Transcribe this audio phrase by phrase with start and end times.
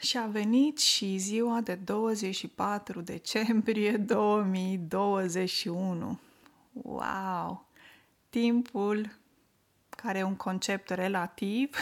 [0.00, 6.18] și a venit și ziua de 24 decembrie 2021.
[6.72, 7.66] Wow!
[8.30, 9.18] Timpul,
[9.88, 11.76] care e un concept relativ,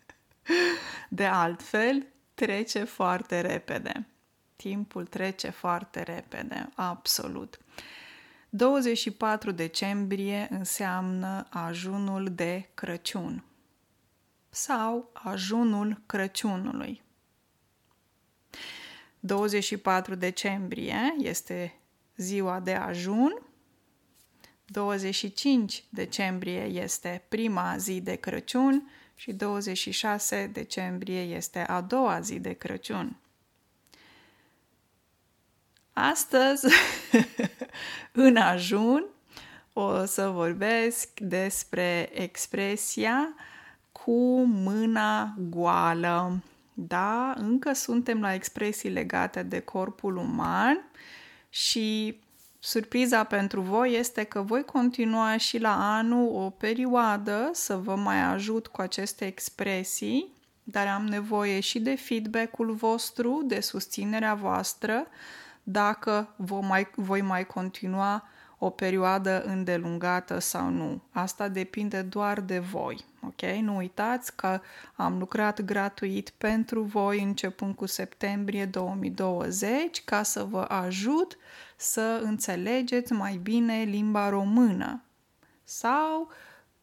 [1.08, 4.06] de altfel, trece foarte repede.
[4.56, 7.58] Timpul trece foarte repede, absolut.
[8.48, 13.44] 24 decembrie înseamnă ajunul de Crăciun
[14.54, 17.01] sau ajunul Crăciunului.
[19.20, 21.74] 24 decembrie este
[22.16, 23.42] ziua de ajun,
[24.64, 32.52] 25 decembrie este prima zi de Crăciun și 26 decembrie este a doua zi de
[32.52, 33.16] Crăciun.
[35.92, 36.66] Astăzi,
[38.12, 39.04] în ajun,
[39.72, 43.34] o să vorbesc despre expresia
[43.92, 46.42] cu mâna goală.
[46.74, 50.84] Da, încă suntem la expresii legate de corpul uman
[51.48, 52.18] și
[52.58, 58.22] surpriza pentru voi este că voi continua și la anul o perioadă să vă mai
[58.22, 60.32] ajut cu aceste expresii,
[60.64, 65.06] dar am nevoie și de feedback-ul vostru, de susținerea voastră,
[65.62, 68.28] dacă voi mai, voi mai continua
[68.64, 71.02] o perioadă îndelungată sau nu.
[71.10, 73.04] Asta depinde doar de voi.
[73.20, 73.42] Ok?
[73.42, 74.60] Nu uitați că
[74.94, 81.38] am lucrat gratuit pentru voi începând cu septembrie 2020 ca să vă ajut
[81.76, 85.02] să înțelegeți mai bine limba română
[85.64, 86.30] sau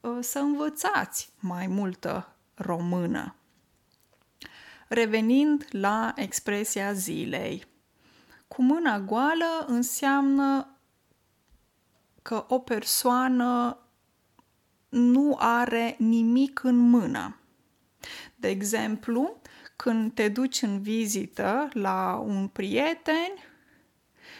[0.02, 3.36] uh, să învățați mai multă română.
[4.88, 7.66] Revenind la expresia zilei.
[8.48, 10.68] Cu mâna goală înseamnă
[12.30, 13.78] că o persoană
[14.90, 17.40] nu are nimic în mână.
[18.36, 19.42] De exemplu,
[19.76, 23.34] când te duci în vizită la un prieten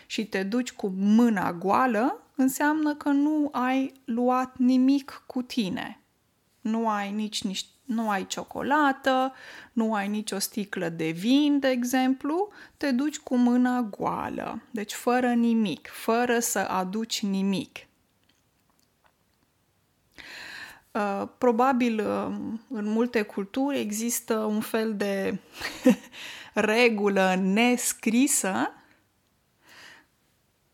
[0.06, 6.02] și te duci cu mâna goală, înseamnă că nu ai luat nimic cu tine.
[6.62, 9.34] Nu ai nici, nici nu ai ciocolată,
[9.74, 15.34] nu ai nicio sticlă de vin, de exemplu, te duci cu mâna goală, deci fără
[15.34, 17.78] nimic, fără să aduci nimic.
[20.92, 22.36] Uh, probabil uh,
[22.70, 25.40] în multe culturi există un fel de
[26.54, 28.74] regulă nescrisă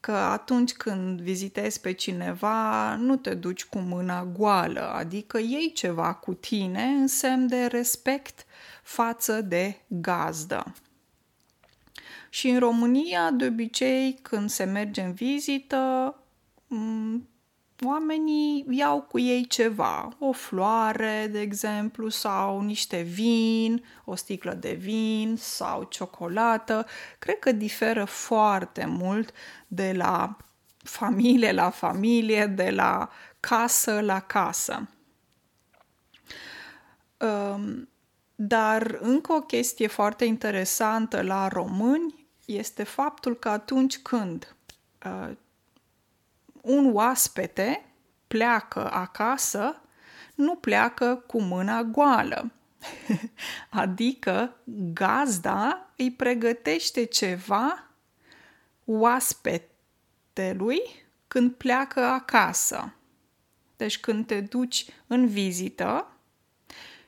[0.05, 6.13] că atunci când vizitezi pe cineva, nu te duci cu mâna goală, adică iei ceva
[6.13, 8.45] cu tine în semn de respect
[8.83, 10.73] față de gazdă.
[12.29, 16.15] Și în România, de obicei, când se merge în vizită,
[17.83, 24.73] oamenii iau cu ei ceva, o floare, de exemplu, sau niște vin, o sticlă de
[24.73, 26.85] vin sau ciocolată.
[27.19, 29.31] Cred că diferă foarte mult
[29.67, 30.37] de la
[30.83, 33.09] familie la familie, de la
[33.39, 34.89] casă la casă.
[37.17, 37.89] Um,
[38.35, 44.55] dar încă o chestie foarte interesantă la români este faptul că atunci când
[45.05, 45.31] uh,
[46.65, 47.85] un oaspete
[48.27, 49.81] pleacă acasă,
[50.35, 52.51] nu pleacă cu mâna goală.
[53.69, 54.55] adică
[54.93, 57.87] gazda îi pregătește ceva
[58.85, 60.81] oaspetelui
[61.27, 62.93] când pleacă acasă.
[63.77, 66.07] Deci când te duci în vizită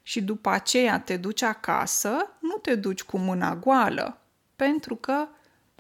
[0.02, 4.22] și după aceea te duci acasă, nu te duci cu mâna goală,
[4.56, 5.28] pentru că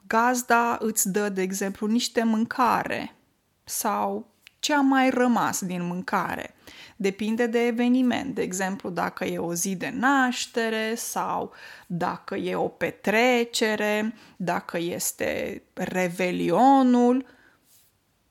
[0.08, 3.17] gazda îți dă, de exemplu, niște mâncare
[3.68, 4.26] sau
[4.60, 6.56] ce a mai rămas din mâncare.
[6.96, 11.52] Depinde de eveniment, de exemplu dacă e o zi de naștere sau
[11.88, 17.26] dacă e o petrecere, dacă este revelionul.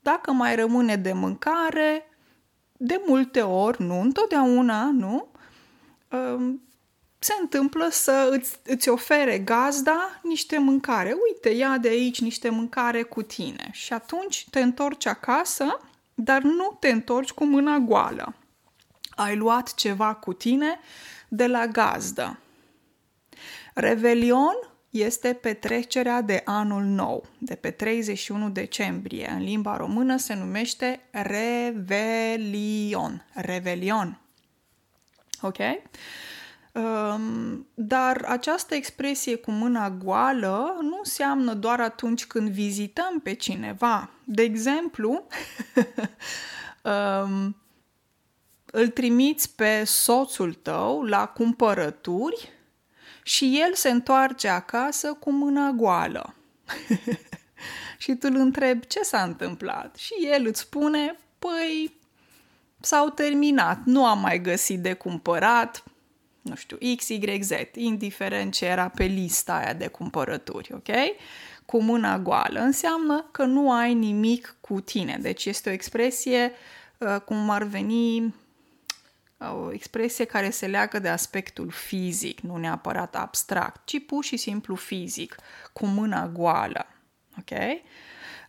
[0.03, 2.05] Dacă mai rămâne de mâncare,
[2.73, 5.29] de multe ori, nu întotdeauna, nu,
[6.11, 6.63] um,
[7.19, 11.17] se întâmplă să îți, îți ofere gazda niște mâncare.
[11.29, 13.69] Uite, ia de aici niște mâncare cu tine.
[13.73, 15.81] Și atunci te întorci acasă,
[16.15, 18.35] dar nu te întorci cu mâna goală.
[19.11, 20.81] Ai luat ceva cu tine
[21.29, 22.39] de la gazdă.
[23.75, 24.55] Revelion
[24.91, 29.31] este petrecerea de anul nou, de pe 31 decembrie.
[29.31, 33.27] În limba română se numește Revelion.
[33.35, 34.21] Revelion.
[35.41, 35.59] Ok?
[36.77, 44.11] Um, dar această expresie cu mâna goală nu înseamnă doar atunci când vizităm pe cineva.
[44.25, 45.27] De exemplu,
[47.23, 47.57] um,
[48.65, 52.53] îl trimiți pe soțul tău la cumpărături
[53.23, 56.35] și el se întoarce acasă cu mâna goală.
[57.99, 61.97] și tu îl întrebi ce s-a întâmplat și el îți spune, păi
[62.81, 65.85] s-au terminat, nu am mai găsit de cumpărat,
[66.49, 70.89] nu știu, X, Y, Z, indiferent ce era pe lista aia de cumpărături, ok?
[71.65, 75.19] Cu mâna goală înseamnă că nu ai nimic cu tine.
[75.21, 76.53] Deci este o expresie
[76.99, 78.25] uh, cum ar veni
[79.37, 84.37] uh, o expresie care se leagă de aspectul fizic, nu neapărat abstract, ci pur și
[84.37, 85.37] simplu fizic,
[85.73, 86.87] cu mâna goală.
[87.39, 87.59] Ok?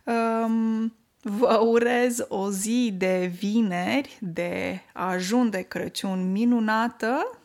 [0.04, 7.37] Um, vă urez o zi de vineri, de ajun de Crăciun minunată,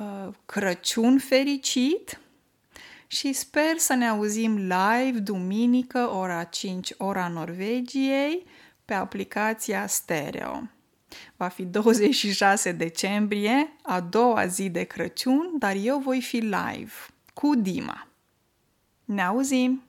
[0.00, 2.20] uh, Crăciun fericit
[3.06, 8.46] și sper să ne auzim live duminică, ora 5, ora Norvegiei,
[8.84, 10.62] pe aplicația Stereo.
[11.36, 16.92] Va fi 26 decembrie, a doua zi de Crăciun, dar eu voi fi live
[17.34, 18.08] cu Dima.
[19.04, 19.87] Ne auzim!